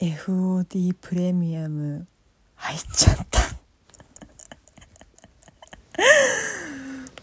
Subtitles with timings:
[0.00, 2.06] FOD プレミアム
[2.54, 3.40] 入っちゃった。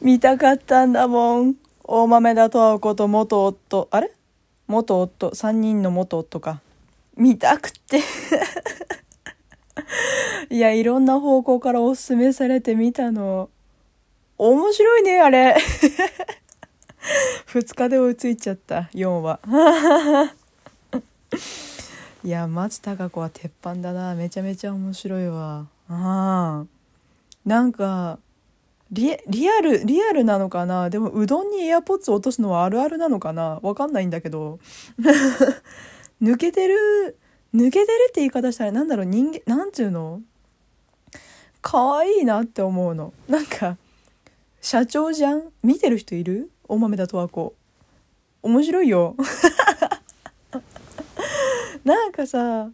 [0.00, 1.56] 見たかったんだもん。
[1.84, 3.88] 大豆田十和子と元夫。
[3.90, 4.10] あれ？
[4.68, 6.62] 元夫？3人の元夫か。
[7.14, 8.00] 見たくって。
[10.48, 13.50] いやいろんな方向からおすすめされて見たの。
[14.38, 15.56] 面白いねあれ。
[17.48, 19.40] 2日で追いついちゃった4話
[22.24, 24.14] いや松たか子は鉄板だな。
[24.14, 25.66] めちゃめちゃ面白いわ。
[25.88, 26.64] あ
[27.44, 28.20] なんか
[28.92, 30.88] リリアルリアルなのかな？
[30.88, 33.58] でもうどんにエアポッツ落とすのはあるあるなのかな？
[33.62, 34.60] わかんないんだけど。
[36.22, 37.18] 抜けてる
[37.52, 39.06] 抜けてるって言い方したらなんだろう？
[39.06, 40.20] 人間なんつうの？
[41.60, 43.12] 可愛いなって思うの。
[43.28, 43.76] なんか
[44.60, 45.50] 社長じゃん？
[45.64, 46.50] 見てる人いる？
[46.68, 47.54] 大豆田十和子。
[48.42, 49.16] 面白いよ。
[51.84, 52.70] なんかさ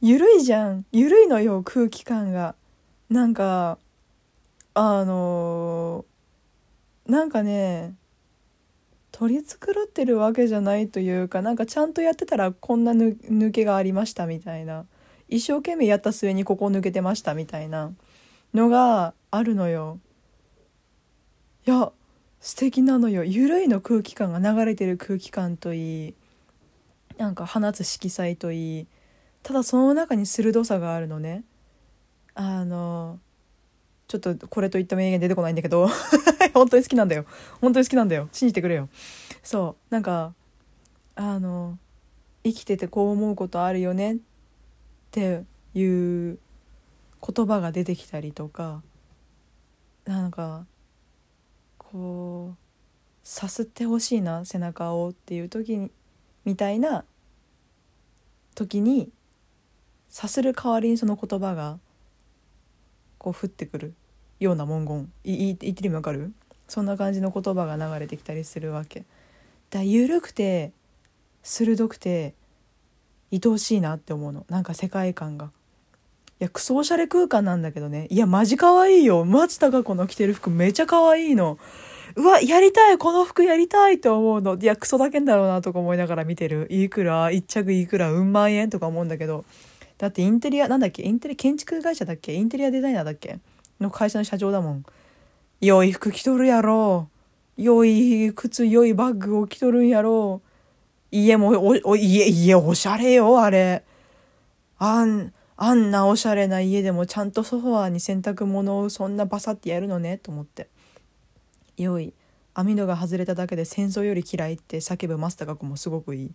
[0.00, 0.84] ゆるいじゃん。
[0.90, 2.54] ゆるいのよ空気感が。
[3.10, 3.78] なんか
[4.74, 7.94] あのー、なんかね
[9.12, 14.86] 取り繕ってるわけじゃないというかなんかちゃんとやってたらこんな抜けがありましたみたいな。
[15.28, 17.92] 一生懸命やった末にここ抜けてましたみたいな。
[18.54, 19.98] のがあるのよ。
[21.66, 21.92] いや
[22.40, 23.24] 素敵なのよ。
[23.24, 26.14] ゆるいの空気感が流れてる空気感といい。
[27.22, 28.86] なんか放つ色彩といい。
[29.44, 31.44] ただその中に鋭さがあるのね。
[32.34, 33.20] あの
[34.08, 35.88] ちょっとこれといった名言出てこないんだけど。
[36.52, 37.24] 本当に好きなんだよ。
[37.60, 38.28] 本当に好きなんだよ。
[38.32, 38.88] 信じてくれよ。
[39.44, 39.94] そう。
[39.94, 40.34] なんか
[41.14, 41.78] あの
[42.42, 44.14] 生きててこう思うことあるよね。
[44.14, 44.18] っ
[45.12, 46.38] ていう
[47.24, 48.82] 言葉が出てきたりとか。
[50.06, 50.66] なんか
[51.78, 52.56] こう
[53.22, 55.92] さすってほしいな背中をっていう時に
[56.44, 57.04] みたいな
[58.54, 59.10] 時に
[60.08, 61.78] さする代わりにその言葉が
[63.18, 63.94] こう降ってくる
[64.40, 65.10] ような文言。
[65.24, 66.32] 言ってる意味わかる？
[66.68, 69.04] そんな感じの言葉が流れてきたりするわけ。
[69.70, 70.72] だ緩くて
[71.42, 72.34] 鋭くて
[73.30, 74.44] 愛おしいなって思うの。
[74.48, 75.50] なんか世界観が。
[76.40, 78.08] いやクソおしゃれ空間なんだけどね。
[78.10, 79.24] いやマジ可愛いよ。
[79.24, 81.58] 松たか子の着てる服めちゃ可愛いの。
[82.16, 89.44] うわやりたいこの服やりたいって思うのいやクソだけんだろうなとか思いながら見てるいくら一着いくらうん万円とか思うんだけど
[89.98, 91.02] だってインテリアなんだっけ？
[91.04, 92.34] インテリ建築会社だっけ？
[92.34, 93.38] インテリアデザイナーだっけ？
[93.80, 94.84] の会社の社長だもん。
[95.60, 97.08] 良い服着とるやろ。
[97.56, 100.40] 良い靴、良いバッグを着とるんやろ。
[101.12, 103.84] 家もお、お、家、家おしゃれよ、あれ。
[104.78, 110.68] あん、あんなおしゃれな家でもちゃんとソファーに洗濯物をそんなバサってやるのね、と思って。
[111.82, 112.14] 良い。
[112.54, 116.30] 網戸が外れただけで戦争より嫌いって叫ぶマスターがもすごくいい。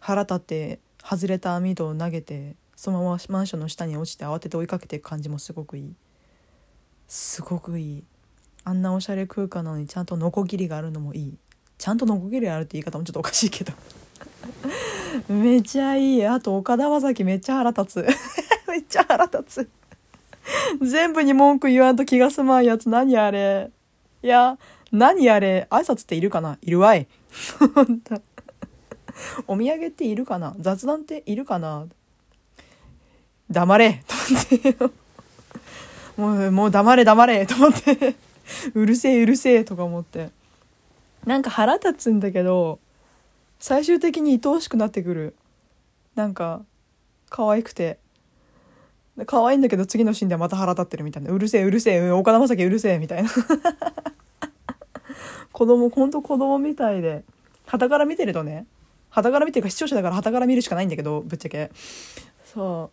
[0.00, 5.94] 腹立って外れた網戸を投げてそのままマンションの下に落ちて慌てて追いかけていく感じもすごくいい。
[7.08, 8.04] すごくいい。
[8.64, 11.38] あんなおしゃれ空間なのにちゃんとノコギリがあるのもいい。
[11.76, 13.72] ちゃんとノコギリあるって言い方もちょっとおかしいけど。
[15.28, 16.26] めちゃいい。
[16.26, 18.06] あと岡田将生めっちゃ腹立つ。
[18.68, 19.70] めっちゃ腹立つ。
[20.82, 22.88] 全部に文句言わんと気が済まんやつ。
[22.88, 23.70] 何あれ。
[24.22, 24.58] いや
[24.92, 26.58] 何あれ挨拶っているかな？
[26.62, 27.06] いるわい。
[29.46, 30.54] お土産っているかな？
[30.58, 31.86] 雑談っているかな？
[33.50, 34.02] 黙れ。
[34.06, 34.90] と思って。
[36.16, 37.46] もうもう黙れ黙れ。
[37.46, 38.14] と思って。
[38.74, 39.64] うるせえうるせえ。
[39.64, 40.30] とか思って。
[41.24, 42.78] なんか腹立つんだけど
[43.58, 45.34] 最終的に愛おしくなってくる。
[46.14, 46.62] なんか
[47.28, 47.98] 可愛くて。
[49.26, 51.30] 可愛いんだけど次のシーンではまた腹立ってるみたいな。
[51.30, 52.10] うるせえうるせえ。
[52.10, 53.30] 岡田将生うるせえみたいな。
[55.52, 57.24] 子供ほんと子供みたいで
[57.66, 58.66] 旗から見てるとね
[59.10, 61.70] 旗から見てるか視聴者だから旗から見るしかないんだけどぶっちゃけ。
[62.44, 62.90] そ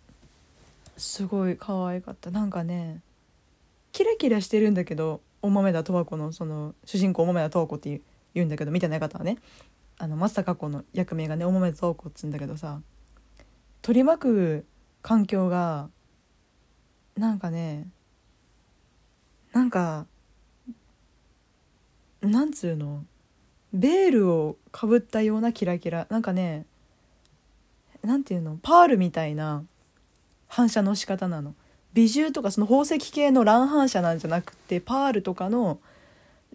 [0.95, 0.99] う。
[0.99, 2.31] すごい可愛かった。
[2.31, 3.01] なんかね
[3.91, 8.01] キラキラしてるんだけど大豆田十和子のその主人公大豆田十和子って
[8.33, 9.37] 言うんだけど見てない方はね
[9.97, 12.81] あの松たか子の役名がね大豆田十和子っつうんだけどさ
[13.81, 14.65] 取り巻く
[15.01, 15.89] 環境が
[17.15, 17.87] なんかね
[19.53, 20.05] なんか
[22.21, 23.03] なんつうの？
[23.73, 26.07] ベールをかぶったようなキラキラ。
[26.09, 26.65] なんかね
[28.03, 28.57] なんていうの？
[28.61, 29.63] パールみたいな
[30.47, 31.53] 反射の仕方なの。
[31.93, 35.79] 美獣とかその宝石系の乱反射なんじゃなくてパールとかの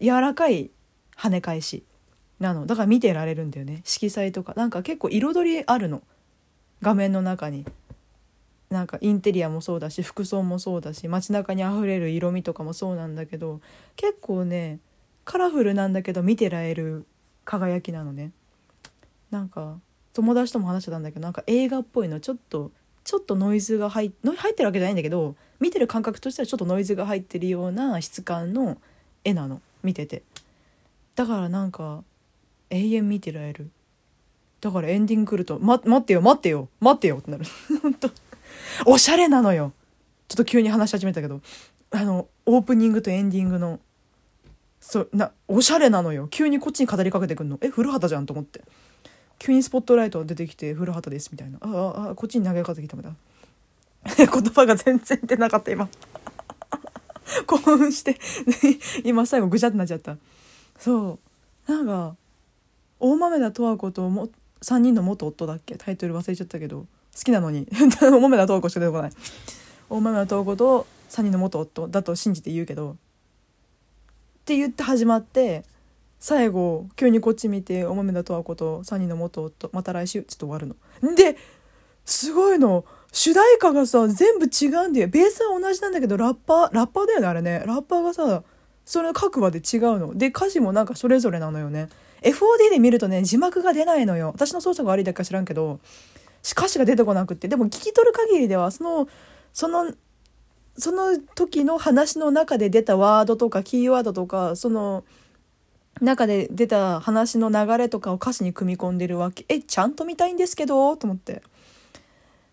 [0.00, 0.70] 柔らかい
[1.16, 1.84] 跳ね返し
[2.40, 2.66] なの。
[2.66, 3.82] だから見てられるんだよね。
[3.84, 4.54] 色彩とか。
[4.56, 6.02] なんか結構彩りあるの。
[6.80, 7.64] 画面の中に。
[8.70, 13.60] なんかインテリアもそうだし服装もそうだし街中にあふれる色味とかもそうなんだけど
[13.96, 14.78] 結構ね
[15.24, 17.06] カラフルなんだけど見てられる
[17.44, 18.32] 輝きなのね。
[19.30, 19.78] なんか
[20.12, 22.70] 友達とも話してたんだけどなんか映画っぽいのちょっと
[23.04, 28.78] ちょっとノイズが入入ってるわけじゃないんだけど見てる感覚としてはちょっとノイズが入ってるような質感の
[29.24, 29.60] 絵なの。
[29.82, 30.22] 見てて。
[31.14, 32.04] だからなんか
[32.70, 33.70] 永遠見てられる。
[34.60, 37.44] だからエンディング来ると「ま、待ってよ待ってよ待ってよ」ってなる。
[37.82, 38.10] 本当。
[38.86, 39.72] おしゃれなのよ。
[40.28, 41.40] ちょっと急に話し始めたけど。
[41.90, 43.80] あのオープニングとエンディングの
[44.84, 46.26] そなおしゃれなのよ。
[46.26, 47.56] 急にこっちに語りかけてくんの。
[47.62, 48.62] え古畑じゃんと思って。
[49.38, 51.58] 急にスポットライト出てきて古畑ですみたいな。
[51.62, 53.16] あああこっちに投げかけてきたみたいな。
[54.26, 55.88] 言葉が全然出なかった今。
[57.46, 58.18] 興奮して
[59.04, 60.16] 今最後ぐちゃってなっちゃった。
[60.78, 61.18] そ
[61.68, 61.72] う。
[61.72, 62.16] なんか
[62.98, 64.28] 大豆田十和子とも
[64.62, 65.76] 3人の元夫だっけ？
[65.76, 66.86] タイトル忘れちゃったけど。
[67.16, 67.66] 好きなのに。
[68.00, 69.12] 大豆田十和子しか出てこない。
[69.88, 72.96] 大豆田十和子と3人の元夫だと信じて言うけど。
[74.52, 75.64] って言って始まって
[76.18, 81.14] 最後急にこっち見てお豆田十和子と3人の元夫また来週ちょっと終わるの。
[81.14, 81.36] で
[82.04, 82.84] すごいの。
[83.12, 85.08] 主題歌がさ全部違うんだよ。
[85.08, 87.62] ベースは同じなんだけどラッパーラッパーだよねあれね。
[87.66, 88.42] ラッパーがさ
[88.84, 90.14] それ各話で違うの。
[90.14, 91.88] で歌詞もなんかそれぞれなのよね。
[92.22, 94.32] FOD で見るとね字幕が出ないのよ。
[94.34, 95.80] 私の操作が悪いだけか知らんけど
[96.50, 97.48] 歌詞が出てこなくって。
[97.48, 99.08] でも聞き取る限りではその
[99.52, 99.92] その
[100.76, 105.04] その時の話の中で出たワードとかキーワードとかその
[106.00, 109.44] 中で出た話の流れとかを歌詞に組み込んでるわけ。
[109.48, 110.96] えちゃんと見たいんですけど？
[110.96, 111.42] と思って。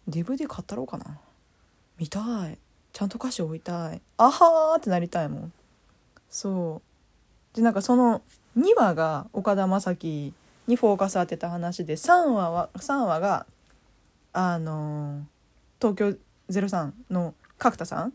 [0.10, 1.18] DVD 買ったろうかな？
[1.98, 2.57] 見たい。
[2.92, 4.01] ちゃんと歌詞置いたい。
[4.18, 5.54] あはーってなりたいもん。
[6.30, 6.81] そ
[7.54, 7.56] う。
[7.56, 8.22] でなんかその
[8.57, 10.33] 2話が岡田将生
[10.68, 13.45] にフォーカス当てた話で3話は3話が
[14.33, 15.25] あの
[15.80, 16.18] 東京
[16.50, 18.13] 03の角田さん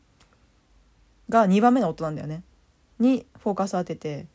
[1.30, 2.42] が2番目の夫なんだよね。
[2.98, 4.26] にフォーカス当てて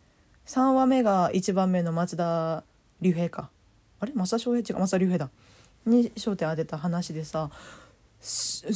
[0.45, 2.63] 3話目が1番目の松田
[3.01, 3.49] 龍平か。
[3.99, 4.13] あれ？
[4.15, 4.75] 松田翔平？
[4.75, 5.29] 違う松田龍平だ。
[5.85, 7.49] に焦点当てた話でさ
[8.21, 8.69] 全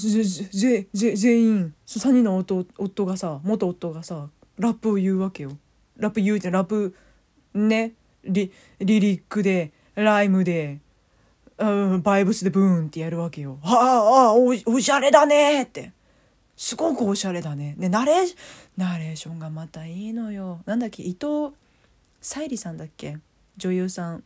[1.42, 5.58] 員3人の夫夫がさ元夫がさラップを言うわけよ。
[5.98, 6.96] ラップ言うってラップ
[7.54, 7.94] ね
[8.24, 10.80] リリリックでライムで、
[11.58, 11.66] う
[11.98, 13.60] ん、バイブスでブーンってやるわけよ。
[13.62, 15.92] はあ、ああ、おおしゃれだねって。
[16.56, 17.76] すごくおしゃれだね。
[17.78, 18.38] で、ナレー、
[18.78, 20.62] ナレーションがまたいいのよ。
[20.66, 21.56] なんだっけ、伊藤
[22.22, 23.18] 沙莉さんだっけ？
[23.58, 24.24] 女優さん。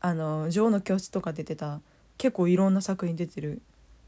[0.00, 1.80] あの、女王の教室とか出てた、
[2.18, 3.62] 結構いろんな作品出てる、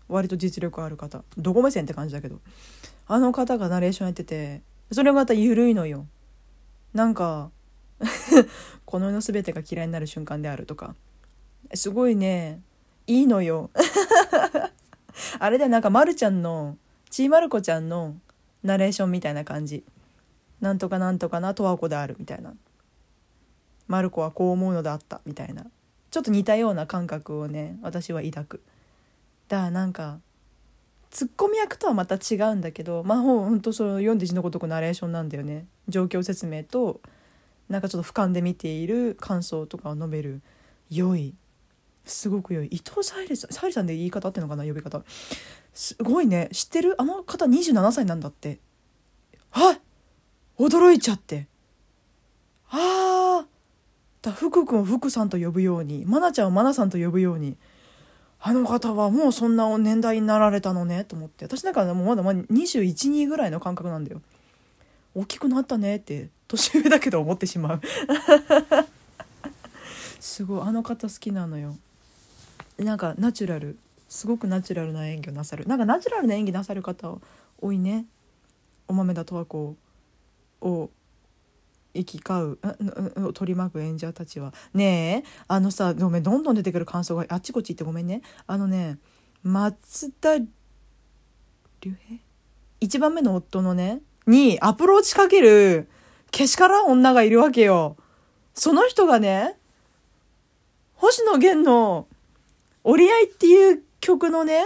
[0.08, 1.22] 割と実力ある方。
[1.36, 2.40] どこ目線って感じだけど。
[3.06, 4.62] あの方がナレーションやってて、
[4.92, 6.06] それがまた緩いのよ。
[6.92, 7.50] なんか、
[8.84, 10.94] この世の全てが嫌いになる瞬間であるとか
[11.74, 12.60] すごいね
[13.06, 13.70] いいのよ
[15.38, 16.76] あれでなんかまるちゃんの
[17.14, 18.16] ちーまる子ちゃんの
[18.64, 19.84] ナレーションみたいな感じ。
[20.60, 22.54] なんとかなんとかな十和子であるみたいな。
[23.86, 25.64] まる子はこう思うのであったみたいな。
[26.10, 28.62] ちょっと似たような感覚をね私は抱く。
[29.46, 30.18] だからなんか
[31.10, 35.66] ツッコミ役とはまた違うんだけどまあほんとその読んで字のごとくナレーションなんだよね。
[35.86, 37.00] 状況説明と
[37.68, 40.42] なんかちょっと俯瞰で見ている感想とかを述べる。
[40.90, 41.32] 良い
[42.04, 42.66] すごく良い。
[42.66, 45.02] 伊藤沙莉さん沙莉さんで言い方ってのかな呼び方。
[45.72, 46.48] すごいね。
[46.52, 47.00] 知ってる？
[47.00, 48.58] あの方27歳なんだって。
[49.50, 49.80] はい。
[50.58, 51.48] 驚いちゃって。
[52.70, 53.46] ああ
[54.22, 57.56] だ福君を福さんと呼ぶように愛菜ちゃんを愛菜さんと呼ぶように
[58.40, 61.46] あの方はもうそんな年代になられたのねと思って。
[61.46, 64.20] 私なんかもうまだまだ212ぐらいの感覚なんだよ。
[65.14, 67.80] 大きくなったねって年上だけど思ってしまう。
[70.20, 70.62] すごい。
[70.62, 71.76] あの方好きなのよ。
[72.78, 73.78] なんかナチュラル。
[74.08, 75.66] すごくナチュラルな演技をなさる。
[75.66, 77.16] なんかナチュラルな演技なさる方
[77.60, 78.06] 多いね。
[78.86, 79.76] お豆田十和子
[80.60, 80.90] を
[81.94, 82.58] 行き交
[83.22, 83.32] う。
[83.32, 84.52] 取り巻く演者たちは。
[84.72, 88.22] ねえあのさごめんどんどん出てくる感想があっちこっち行ってごめんね。
[88.46, 88.98] あのね
[89.42, 90.46] 松田龍
[91.80, 91.94] 平？
[92.80, 95.88] 一番目の夫のねにアプローチかける
[96.30, 97.96] けしからん女がいるわけよ。
[98.52, 99.56] その人がね、
[100.94, 102.06] 星野源の
[102.84, 104.62] 折り合いっていう曲のね、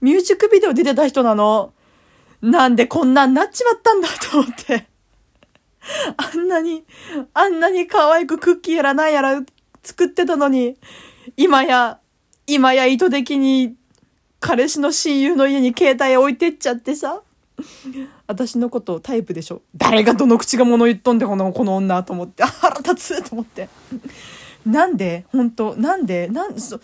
[0.00, 1.72] ミュージックビデオ出てた人なの。
[2.40, 4.86] なんでこんなんなっちまったんだと思って。
[6.16, 6.84] あんなに、
[7.34, 9.42] あんなに可愛くクッキーやらなんやら
[9.82, 10.76] 作ってたのに、
[11.36, 12.00] 今や、
[12.46, 13.76] 今や意図的に
[14.40, 17.22] 彼氏の親友の家に携帯置いてっちゃってさ。
[18.26, 23.68] 私のことタイプでしょ誰がどの口が物言っとんでこのこの女と思って腹立つと思って
[24.70, 25.24] なんで？
[25.32, 25.74] 本当？
[25.76, 26.28] なんで？
[26.28, 26.78] なんそ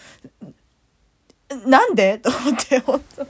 [1.66, 2.18] なんで？
[2.18, 3.26] と思って本当。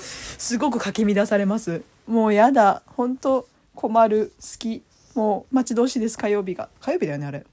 [0.00, 1.82] すごくかき乱されます。
[2.06, 2.82] もうやだ。
[2.86, 3.46] 本当？
[3.74, 4.32] 困る。
[4.40, 4.82] 好き。
[5.14, 6.18] もう待ち遠しいです。
[6.18, 6.68] 火曜日が。
[6.80, 7.46] 火曜日だよねあれ。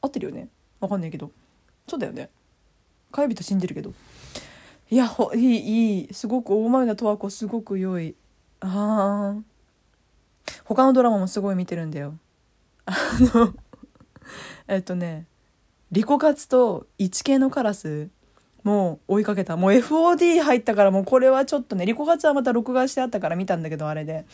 [0.00, 0.48] 合ってるよね？
[0.80, 1.30] わかんないけど。
[1.86, 2.30] そうだよね。
[3.12, 3.92] 火曜日と信じるけど。
[4.90, 6.14] いやほいいいい。
[6.14, 8.14] すごく大前田十和子すごく良い。
[8.60, 9.42] ああ
[10.64, 12.14] 他のドラマもすごい見てるんだよ。
[12.86, 12.94] あ
[13.34, 13.54] の
[14.68, 15.26] えっとね
[15.92, 18.08] リコカツと一系のカラス
[18.64, 19.56] もう追いかけた。
[19.56, 24.24] もう FOD 入ったからもうこれはちょっとねリコカツはまた録画してあったから見たんだけどあれで。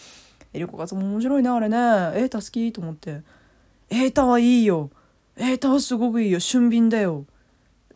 [0.53, 1.77] リコカツも面白いねあれね。
[1.77, 3.23] エータ好きと思って。
[3.91, 4.91] エータはいいよ。
[5.37, 6.41] エータはすごくいいよ。
[6.41, 7.27] 俊敏だよ。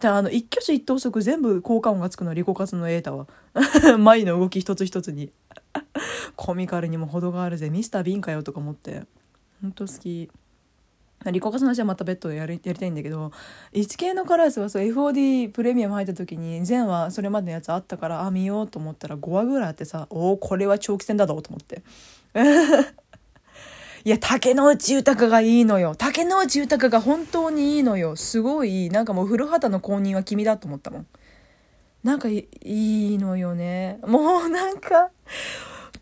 [0.00, 3.26] であの一挙手一投足全部効果音がつくのリコカツのエータは。
[3.98, 5.32] 眉の動き一つ一つに。
[6.36, 7.70] コミカルにも程があるぜ。
[7.70, 9.02] ミスター・ビンかよとか思って。
[9.62, 10.28] ほんと好き。
[11.30, 13.32] リコカスの話はまた別途やり やりたいんだけど
[13.72, 21.82] 1K のカラスはそう FOD プレミアム入った時に前話それまでのやつあったからあ見ようと思ったら5話ぐらいあってさおおこれは長期戦だぞと思って。
[24.06, 25.94] いや竹野内豊がいいのよ。
[25.96, 28.16] 竹野内豊が本当にいいのよ。
[28.16, 31.06] すごいなんかもう古畑の公認は君だと思ったもん。
[32.02, 33.98] なんかいいのよね。
[34.06, 35.08] もうなんか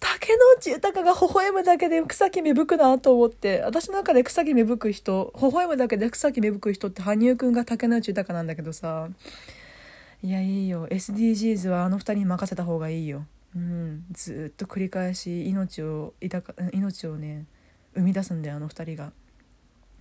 [0.02, 9.08] 竹野内豊が微笑むだけで草木芽吹くなと思って私の中で草木芽吹く人微笑むだけで草木芽吹く人って羽生くんが竹野内豊なんだけどさ。
[10.24, 10.88] いやいいよ。
[10.88, 16.14] SDGs はあの二人に任せた方がいいよ、うん、ずっと繰り返し命を
[16.72, 17.46] 命をね
[17.94, 19.12] 生み出すんだよあの二人が。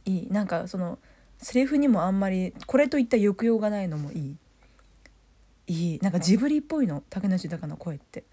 [0.06, 0.28] いい。
[0.32, 0.98] なんかその
[1.38, 4.36] セリフにもあんまりこれといった抑揚がないのもいい。
[5.68, 6.00] いい。
[6.00, 7.04] なんかジブリっぽいの。
[7.12, 8.24] 竹野内豊の声って。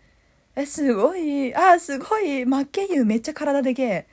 [0.59, 1.55] え、すごい。
[1.55, 2.45] あ、すごい。
[2.45, 4.09] 真剣佑めっちゃ体でけえ。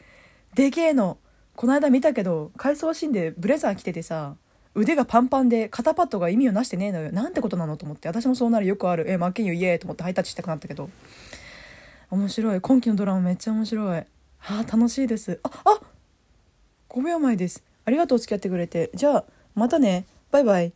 [0.53, 1.17] でけえの。
[1.55, 4.35] この間見たけど、回想シーンでブレザー着ててさ、
[4.75, 7.11] 腕がパンパンで肩パッドが意味をなしてねえのよ。
[7.11, 8.07] なんてことなのと思って。
[8.07, 9.09] 私もそうなるよくある。
[9.09, 10.91] え、真剣佑イエーと思ってハイタッチしたくなったけど。
[12.11, 12.61] 面白い。
[12.61, 13.97] 今期のドラマめっちゃ面白い。
[13.97, 14.05] は
[14.37, 15.39] あ、楽しいです。
[15.41, 15.79] あ、あ
[16.89, 17.63] !5 秒前です。
[17.85, 18.91] ありがとう、付き合ってくれて。
[18.93, 19.25] じゃあ、
[19.55, 20.05] またね。
[20.29, 20.73] バイバイ。